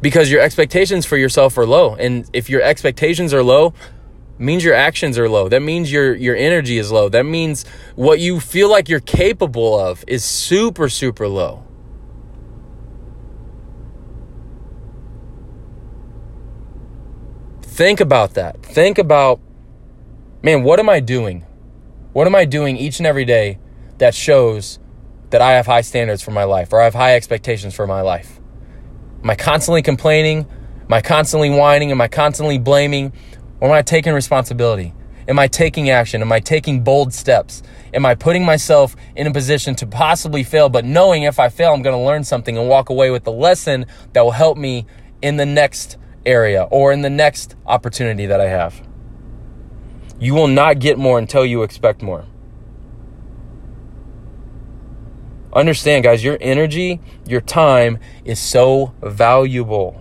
because 0.00 0.30
your 0.30 0.40
expectations 0.40 1.04
for 1.04 1.16
yourself 1.16 1.58
are 1.58 1.66
low. 1.66 1.94
And 1.94 2.28
if 2.32 2.48
your 2.48 2.62
expectations 2.62 3.34
are 3.34 3.42
low, 3.42 3.74
means 4.38 4.64
your 4.64 4.74
actions 4.74 5.18
are 5.18 5.28
low. 5.28 5.48
That 5.48 5.60
means 5.60 5.92
your 5.92 6.14
your 6.14 6.34
energy 6.34 6.78
is 6.78 6.90
low. 6.90 7.08
That 7.08 7.24
means 7.24 7.66
what 7.94 8.20
you 8.20 8.40
feel 8.40 8.70
like 8.70 8.88
you're 8.88 9.00
capable 9.00 9.78
of 9.78 10.02
is 10.06 10.24
super 10.24 10.88
super 10.88 11.28
low. 11.28 11.64
Think 17.80 18.00
about 18.00 18.34
that. 18.34 18.62
Think 18.62 18.98
about, 18.98 19.40
man, 20.42 20.62
what 20.62 20.80
am 20.80 20.88
I 20.88 21.00
doing? 21.00 21.44
What 22.12 22.26
am 22.26 22.34
I 22.34 22.44
doing 22.44 22.76
each 22.76 22.98
and 22.98 23.06
every 23.06 23.24
day 23.24 23.58
that 23.98 24.14
shows 24.14 24.78
that 25.30 25.42
I 25.42 25.52
have 25.52 25.66
high 25.66 25.82
standards 25.82 26.22
for 26.22 26.30
my 26.30 26.44
life 26.44 26.72
or 26.72 26.80
I 26.80 26.84
have 26.84 26.94
high 26.94 27.14
expectations 27.14 27.74
for 27.74 27.86
my 27.86 28.00
life? 28.00 28.40
Am 29.22 29.28
I 29.28 29.34
constantly 29.34 29.82
complaining? 29.82 30.46
Am 30.82 30.92
I 30.92 31.02
constantly 31.02 31.50
whining? 31.50 31.90
Am 31.90 32.00
I 32.00 32.08
constantly 32.08 32.58
blaming? 32.58 33.12
Or 33.60 33.68
am 33.68 33.74
I 33.74 33.82
taking 33.82 34.14
responsibility? 34.14 34.94
Am 35.28 35.38
I 35.38 35.46
taking 35.46 35.90
action? 35.90 36.22
Am 36.22 36.32
I 36.32 36.40
taking 36.40 36.82
bold 36.82 37.12
steps? 37.12 37.62
Am 37.92 38.06
I 38.06 38.14
putting 38.14 38.44
myself 38.44 38.96
in 39.14 39.26
a 39.26 39.32
position 39.32 39.74
to 39.76 39.86
possibly 39.86 40.42
fail, 40.42 40.68
but 40.70 40.84
knowing 40.84 41.24
if 41.24 41.38
I 41.38 41.50
fail, 41.50 41.74
I'm 41.74 41.82
going 41.82 41.96
to 41.96 42.02
learn 42.02 42.24
something 42.24 42.56
and 42.56 42.68
walk 42.68 42.88
away 42.88 43.10
with 43.10 43.24
the 43.24 43.32
lesson 43.32 43.86
that 44.14 44.22
will 44.22 44.30
help 44.30 44.56
me 44.56 44.86
in 45.20 45.36
the 45.36 45.46
next 45.46 45.98
area 46.24 46.62
or 46.70 46.92
in 46.92 47.02
the 47.02 47.10
next 47.10 47.56
opportunity 47.66 48.26
that 48.26 48.40
I 48.40 48.48
have. 48.48 48.89
You 50.20 50.34
will 50.34 50.48
not 50.48 50.78
get 50.78 50.98
more 50.98 51.18
until 51.18 51.44
you 51.44 51.62
expect 51.62 52.02
more. 52.02 52.26
Understand, 55.52 56.04
guys, 56.04 56.22
your 56.22 56.38
energy, 56.40 57.00
your 57.26 57.40
time 57.40 57.98
is 58.24 58.38
so 58.38 58.94
valuable. 59.02 60.00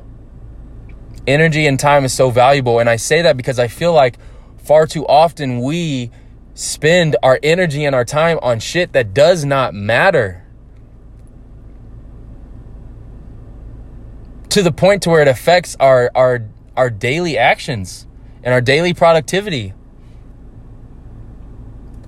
Energy 1.26 1.66
and 1.66 1.80
time 1.80 2.06
is 2.06 2.14
so 2.14 2.30
valuable. 2.30 2.80
And 2.80 2.90
I 2.90 2.98
say 2.98 3.24
that 3.24 3.38
because 3.38 3.58
I 3.58 3.68
feel 3.68 3.94
like 3.94 4.20
far 4.58 4.86
too 4.86 5.08
often 5.08 5.62
we 5.62 6.12
spend 6.54 7.16
our 7.24 7.40
energy 7.42 7.86
and 7.86 7.96
our 7.96 8.06
time 8.06 8.38
on 8.44 8.60
shit 8.60 8.94
that 8.94 9.14
does 9.14 9.46
not 9.46 9.74
matter. 9.74 10.46
to 14.50 14.64
the 14.64 14.72
point 14.72 15.04
to 15.04 15.10
where 15.10 15.22
it 15.22 15.28
affects 15.28 15.76
our 15.80 16.12
our 16.16 16.46
our 16.76 16.90
daily 16.90 17.38
actions 17.38 18.08
and 18.44 18.54
our 18.54 18.62
daily 18.62 18.94
productivity. 18.94 19.74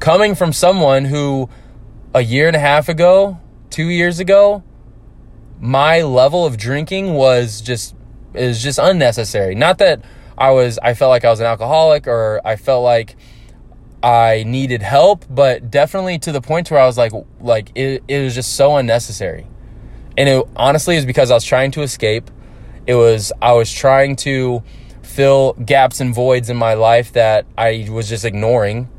Coming 0.01 0.33
from 0.33 0.51
someone 0.51 1.05
who 1.05 1.47
a 2.15 2.21
year 2.21 2.47
and 2.47 2.55
a 2.55 2.59
half 2.59 2.89
ago, 2.89 3.39
2 3.69 3.85
years 3.85 4.19
ago, 4.19 4.63
my 5.59 6.01
level 6.01 6.43
of 6.43 6.57
drinking 6.57 7.13
was 7.13 7.61
just 7.61 7.95
is 8.33 8.63
just 8.63 8.79
unnecessary. 8.79 9.53
Not 9.53 9.77
that 9.77 10.03
I 10.39 10.49
was 10.49 10.79
I 10.81 10.95
felt 10.95 11.11
like 11.11 11.23
I 11.23 11.29
was 11.29 11.39
an 11.39 11.45
alcoholic 11.45 12.07
or 12.07 12.41
I 12.43 12.55
felt 12.55 12.83
like 12.83 13.15
I 14.01 14.43
needed 14.47 14.81
help, 14.81 15.23
but 15.29 15.69
definitely 15.69 16.17
to 16.17 16.31
the 16.31 16.41
point 16.41 16.71
where 16.71 16.79
I 16.79 16.87
was 16.87 16.97
like 16.97 17.11
like 17.39 17.71
it, 17.75 18.03
it 18.07 18.23
was 18.23 18.33
just 18.33 18.55
so 18.55 18.77
unnecessary. 18.77 19.45
And 20.17 20.27
it 20.27 20.47
honestly 20.55 20.95
is 20.95 21.05
because 21.05 21.29
I 21.29 21.35
was 21.35 21.45
trying 21.45 21.69
to 21.73 21.83
escape. 21.83 22.31
It 22.87 22.95
was 22.95 23.31
I 23.39 23.53
was 23.53 23.71
trying 23.71 24.15
to 24.25 24.63
fill 25.03 25.53
gaps 25.53 26.01
and 26.01 26.11
voids 26.11 26.49
in 26.49 26.57
my 26.57 26.73
life 26.73 27.13
that 27.13 27.45
I 27.55 27.87
was 27.91 28.09
just 28.09 28.25
ignoring. 28.25 28.89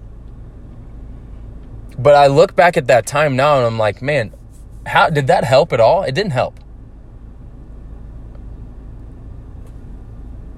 But 1.99 2.15
I 2.15 2.27
look 2.27 2.57
back 2.57 2.77
at 2.77 2.87
that 2.87 3.07
time 3.07 3.37
now 3.37 3.57
and 3.59 3.67
I'm 3.67 3.79
like, 3.79 4.03
man, 4.03 4.35
how 4.87 5.11
did 5.11 5.27
that 5.29 5.45
help 5.45 5.73
at 5.73 5.81
all? 5.81 6.03
It 6.03 6.15
didn't 6.15 6.33
help. 6.33 6.59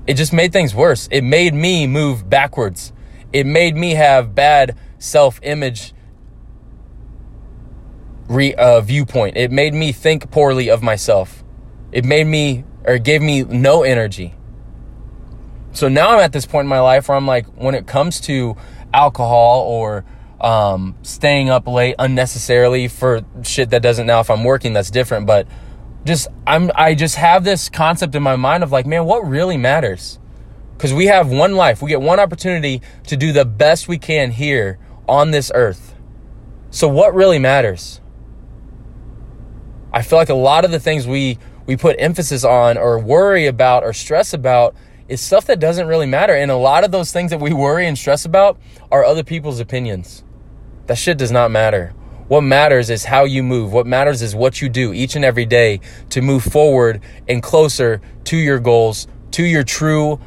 It 0.07 0.15
just 0.15 0.33
made 0.33 0.53
things 0.53 0.75
worse. 0.75 1.09
It 1.11 1.23
made 1.23 1.55
me 1.55 1.87
move 1.87 2.29
backwards. 2.29 2.93
It 3.33 3.47
made 3.47 3.75
me 3.75 3.93
have 3.93 4.35
bad 4.35 4.77
self 4.99 5.41
image 5.43 5.95
re, 8.29 8.55
uh, 8.55 8.81
viewpoint. 8.81 9.37
It 9.37 9.51
made 9.51 9.75
me 9.75 9.93
think 9.93 10.31
poorly 10.31 10.69
of 10.69 10.83
myself. 10.83 11.43
It 11.91 12.05
made 12.05 12.27
me, 12.27 12.65
or 12.85 12.99
gave 12.99 13.23
me 13.23 13.45
no 13.45 13.83
energy. 13.83 14.35
So 15.73 15.89
now 15.89 16.11
I'm 16.11 16.21
at 16.21 16.33
this 16.33 16.47
point 16.47 16.67
in 16.67 16.69
my 16.69 16.81
life 16.81 17.09
where 17.09 17.17
I'm 17.17 17.27
like, 17.27 17.47
when 17.55 17.75
it 17.75 17.87
comes 17.87 18.21
to 18.23 18.57
alcohol 18.93 19.63
or 19.63 20.05
um, 20.45 20.95
staying 21.03 21.49
up 21.49 21.67
late 21.67 21.95
unnecessarily 21.99 22.87
for 22.87 23.23
shit 23.43 23.71
that 23.71 23.83
doesn't 23.83 24.07
now, 24.07 24.21
if 24.21 24.31
I'm 24.31 24.45
working, 24.45 24.75
that's 24.75 24.91
different. 24.91 25.27
But 25.27 25.49
just 26.05 26.29
I'm 26.47 26.71
I 26.75 26.95
just 26.95 27.17
have 27.17 27.45
this 27.45 27.71
concept 27.71 28.15
in 28.15 28.23
my 28.23 28.37
mind 28.37 28.63
of 28.63 28.71
like, 28.71 28.87
man, 28.87 29.07
what 29.07 29.27
really 29.27 29.57
matters? 29.57 30.19
Cuz 30.77 30.93
we 30.93 31.07
have 31.07 31.31
one 31.31 31.57
life. 31.57 31.81
We 31.81 31.89
get 31.89 32.03
one 32.03 32.21
opportunity 32.21 32.83
to 33.07 33.17
do 33.17 33.33
the 33.33 33.47
best 33.47 33.89
we 33.89 33.97
can 33.97 34.33
here 34.33 34.79
on 35.09 35.31
this 35.31 35.51
earth. 35.55 35.95
So 36.71 36.89
what 36.89 37.15
really 37.15 37.39
matters? 37.39 38.03
I 39.95 40.03
feel 40.03 40.19
like 40.19 40.29
a 40.29 40.35
lot 40.35 40.67
of 40.67 40.73
the 40.73 40.81
things 40.81 41.07
we 41.07 41.39
we 41.65 41.77
put 41.77 41.97
emphasis 41.99 42.45
on 42.45 42.77
or 42.77 42.99
worry 42.99 43.47
about 43.47 43.83
or 43.83 43.95
stress 43.95 44.35
about 44.35 44.77
is 45.09 45.23
stuff 45.23 45.47
that 45.47 45.59
doesn't 45.59 45.87
really 45.87 46.07
matter. 46.07 46.35
And 46.35 46.51
a 46.51 46.57
lot 46.57 46.85
of 46.85 46.91
those 46.91 47.13
things 47.13 47.31
that 47.31 47.41
we 47.41 47.55
worry 47.55 47.87
and 47.87 47.97
stress 47.97 48.27
about 48.27 48.59
are 48.91 49.05
other 49.05 49.23
people's 49.23 49.61
opinions. 49.61 50.24
That 50.87 50.99
shit 50.99 51.19
does 51.19 51.31
not 51.31 51.51
matter. 51.51 51.95
What 52.29 52.43
matters 52.43 52.91
is 52.91 53.05
how 53.05 53.25
you 53.25 53.43
move. 53.43 53.73
What 53.73 53.87
matters 53.87 54.23
is 54.23 54.35
what 54.35 54.63
you 54.63 54.69
do 54.69 54.93
each 54.93 55.15
and 55.15 55.25
every 55.25 55.45
day 55.47 55.81
to 56.11 56.23
move 56.23 56.43
forward 56.43 57.03
and 57.29 57.43
closer 57.43 58.01
to 58.25 58.37
your 58.37 58.59
goals, 58.59 59.07
to 59.33 59.43
your 59.43 59.63
true 59.63 60.19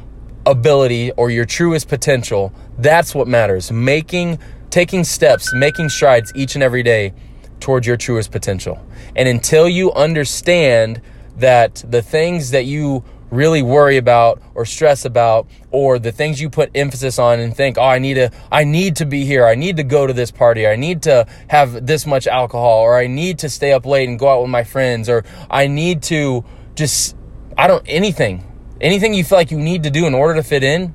ability 0.46 1.10
or 1.12 1.30
your 1.30 1.44
truest 1.44 1.88
potential. 1.88 2.52
That's 2.78 3.14
what 3.14 3.26
matters. 3.26 3.72
Making, 3.72 4.38
taking 4.70 5.04
steps, 5.04 5.52
making 5.52 5.88
strides 5.88 6.32
each 6.34 6.54
and 6.54 6.62
every 6.62 6.82
day 6.82 7.14
towards 7.60 7.86
your 7.86 7.96
truest 7.96 8.30
potential. 8.30 8.78
And 9.16 9.28
until 9.28 9.68
you 9.68 9.92
understand 9.92 11.02
that 11.36 11.84
the 11.88 12.02
things 12.02 12.50
that 12.50 12.64
you 12.64 13.04
really 13.30 13.62
worry 13.62 13.96
about 13.96 14.40
or 14.54 14.64
stress 14.64 15.04
about 15.04 15.46
or 15.70 15.98
the 15.98 16.12
things 16.12 16.40
you 16.40 16.48
put 16.48 16.70
emphasis 16.74 17.18
on 17.18 17.40
and 17.40 17.54
think, 17.54 17.76
"Oh, 17.78 17.82
I 17.82 17.98
need 17.98 18.14
to 18.14 18.30
I 18.50 18.64
need 18.64 18.96
to 18.96 19.06
be 19.06 19.24
here. 19.24 19.46
I 19.46 19.54
need 19.54 19.76
to 19.76 19.82
go 19.82 20.06
to 20.06 20.12
this 20.12 20.30
party. 20.30 20.66
I 20.66 20.76
need 20.76 21.02
to 21.02 21.26
have 21.48 21.86
this 21.86 22.06
much 22.06 22.26
alcohol 22.26 22.80
or 22.80 22.96
I 22.96 23.06
need 23.06 23.38
to 23.40 23.48
stay 23.48 23.72
up 23.72 23.84
late 23.84 24.08
and 24.08 24.18
go 24.18 24.28
out 24.28 24.40
with 24.40 24.50
my 24.50 24.64
friends 24.64 25.08
or 25.08 25.24
I 25.50 25.66
need 25.66 26.02
to 26.04 26.44
just 26.74 27.16
I 27.56 27.66
don't 27.66 27.84
anything. 27.86 28.44
Anything 28.80 29.12
you 29.12 29.24
feel 29.24 29.38
like 29.38 29.50
you 29.50 29.58
need 29.58 29.82
to 29.82 29.90
do 29.90 30.06
in 30.06 30.14
order 30.14 30.34
to 30.34 30.42
fit 30.42 30.62
in, 30.62 30.94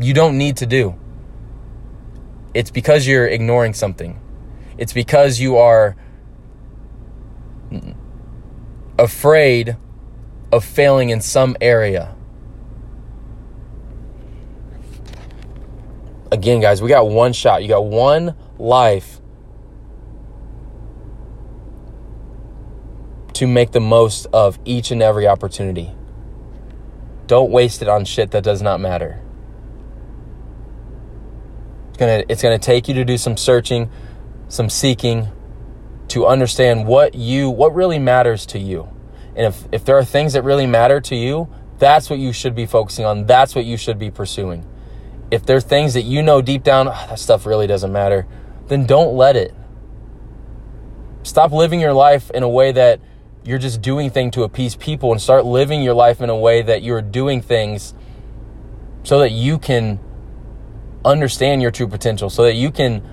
you 0.00 0.14
don't 0.14 0.38
need 0.38 0.56
to 0.58 0.66
do. 0.66 0.94
It's 2.54 2.70
because 2.70 3.06
you're 3.06 3.26
ignoring 3.26 3.74
something. 3.74 4.18
It's 4.78 4.92
because 4.92 5.38
you 5.38 5.58
are 5.58 5.96
afraid 8.98 9.76
of 10.50 10.64
failing 10.64 11.10
in 11.10 11.20
some 11.20 11.56
area. 11.60 12.14
Again, 16.30 16.60
guys, 16.60 16.82
we 16.82 16.88
got 16.88 17.08
one 17.08 17.32
shot. 17.32 17.62
You 17.62 17.68
got 17.68 17.84
one 17.84 18.34
life 18.58 19.20
to 23.34 23.46
make 23.46 23.70
the 23.70 23.80
most 23.80 24.26
of 24.32 24.58
each 24.64 24.90
and 24.90 25.02
every 25.02 25.26
opportunity. 25.26 25.92
Don't 27.26 27.50
waste 27.50 27.82
it 27.82 27.88
on 27.88 28.04
shit 28.04 28.32
that 28.32 28.42
does 28.42 28.60
not 28.60 28.80
matter. 28.80 29.22
It's 31.90 31.98
to 31.98 32.32
it's 32.32 32.42
to 32.42 32.58
take 32.58 32.88
you 32.88 32.94
to 32.94 33.04
do 33.04 33.16
some 33.16 33.36
searching, 33.36 33.90
some 34.48 34.68
seeking 34.68 35.28
to 36.08 36.26
understand 36.26 36.86
what 36.86 37.14
you 37.14 37.50
what 37.50 37.74
really 37.74 37.98
matters 37.98 38.44
to 38.46 38.58
you. 38.58 38.88
And 39.38 39.46
if, 39.46 39.68
if 39.70 39.84
there 39.84 39.96
are 39.96 40.04
things 40.04 40.32
that 40.32 40.42
really 40.42 40.66
matter 40.66 41.00
to 41.00 41.14
you, 41.14 41.48
that's 41.78 42.10
what 42.10 42.18
you 42.18 42.32
should 42.32 42.56
be 42.56 42.66
focusing 42.66 43.04
on. 43.04 43.24
That's 43.24 43.54
what 43.54 43.64
you 43.64 43.76
should 43.76 43.96
be 43.96 44.10
pursuing. 44.10 44.66
If 45.30 45.46
there 45.46 45.56
are 45.56 45.60
things 45.60 45.94
that 45.94 46.02
you 46.02 46.24
know 46.24 46.42
deep 46.42 46.64
down, 46.64 46.88
oh, 46.88 47.06
that 47.08 47.20
stuff 47.20 47.46
really 47.46 47.68
doesn't 47.68 47.92
matter, 47.92 48.26
then 48.66 48.84
don't 48.84 49.14
let 49.14 49.36
it. 49.36 49.54
Stop 51.22 51.52
living 51.52 51.78
your 51.78 51.92
life 51.92 52.32
in 52.32 52.42
a 52.42 52.48
way 52.48 52.72
that 52.72 53.00
you're 53.44 53.58
just 53.58 53.80
doing 53.80 54.10
things 54.10 54.34
to 54.34 54.42
appease 54.42 54.74
people 54.74 55.12
and 55.12 55.22
start 55.22 55.44
living 55.44 55.82
your 55.82 55.94
life 55.94 56.20
in 56.20 56.30
a 56.30 56.36
way 56.36 56.60
that 56.60 56.82
you're 56.82 57.00
doing 57.00 57.40
things 57.40 57.94
so 59.04 59.20
that 59.20 59.30
you 59.30 59.56
can 59.56 60.00
understand 61.04 61.62
your 61.62 61.70
true 61.70 61.86
potential, 61.86 62.28
so 62.28 62.42
that 62.42 62.54
you 62.54 62.72
can 62.72 63.08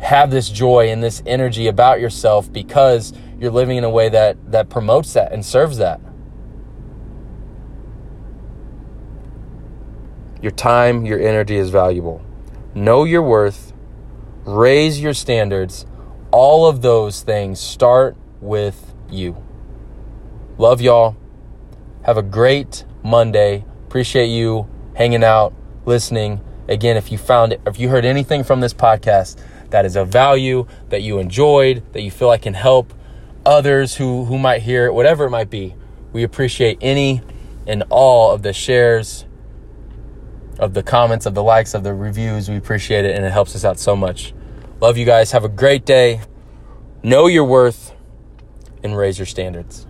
have 0.00 0.30
this 0.30 0.48
joy 0.48 0.88
and 0.90 1.02
this 1.02 1.22
energy 1.26 1.66
about 1.66 2.00
yourself 2.00 2.50
because 2.50 3.12
you're 3.38 3.50
living 3.50 3.76
in 3.76 3.84
a 3.84 3.90
way 3.90 4.08
that 4.08 4.52
that 4.52 4.68
promotes 4.68 5.12
that 5.14 5.32
and 5.32 5.44
serves 5.44 5.78
that. 5.78 6.00
Your 10.40 10.52
time, 10.52 11.06
your 11.06 11.20
energy 11.20 11.56
is 11.56 11.70
valuable. 11.70 12.22
Know 12.74 13.04
your 13.04 13.22
worth, 13.22 13.72
raise 14.44 15.00
your 15.00 15.14
standards. 15.14 15.86
All 16.30 16.66
of 16.66 16.82
those 16.82 17.22
things 17.22 17.60
start 17.60 18.16
with 18.40 18.94
you. 19.08 19.42
Love 20.58 20.80
y'all. 20.80 21.16
Have 22.02 22.18
a 22.18 22.22
great 22.22 22.84
Monday. 23.02 23.64
Appreciate 23.86 24.26
you 24.26 24.68
hanging 24.94 25.24
out, 25.24 25.54
listening. 25.86 26.40
Again, 26.68 26.96
if 26.96 27.12
you 27.12 27.18
found 27.18 27.52
it, 27.52 27.60
if 27.66 27.78
you 27.78 27.88
heard 27.88 28.04
anything 28.04 28.44
from 28.44 28.60
this 28.60 28.74
podcast 28.74 29.38
that 29.70 29.84
is 29.84 29.96
of 29.96 30.08
value, 30.08 30.66
that 30.90 31.02
you 31.02 31.18
enjoyed, 31.18 31.82
that 31.92 32.02
you 32.02 32.10
feel 32.10 32.28
like 32.28 32.42
can 32.42 32.54
help 32.54 32.92
others 33.46 33.96
who, 33.96 34.24
who 34.24 34.38
might 34.38 34.62
hear 34.62 34.86
it, 34.86 34.94
whatever 34.94 35.24
it 35.26 35.30
might 35.30 35.50
be. 35.50 35.74
We 36.12 36.22
appreciate 36.22 36.78
any 36.80 37.22
and 37.66 37.82
all 37.90 38.32
of 38.32 38.42
the 38.42 38.52
shares, 38.52 39.24
of 40.58 40.74
the 40.74 40.82
comments, 40.82 41.26
of 41.26 41.34
the 41.34 41.42
likes, 41.42 41.74
of 41.74 41.82
the 41.82 41.94
reviews. 41.94 42.48
We 42.48 42.56
appreciate 42.56 43.04
it 43.04 43.16
and 43.16 43.24
it 43.24 43.32
helps 43.32 43.54
us 43.54 43.64
out 43.64 43.78
so 43.78 43.96
much. 43.96 44.34
Love 44.80 44.96
you 44.96 45.04
guys. 45.04 45.32
Have 45.32 45.44
a 45.44 45.48
great 45.48 45.84
day. 45.84 46.20
Know 47.02 47.26
your 47.26 47.44
worth 47.44 47.92
and 48.82 48.96
raise 48.96 49.18
your 49.18 49.26
standards. 49.26 49.86